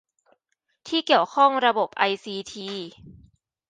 [0.87, 2.69] ที่เกี่ยวข้องระบบไอซีที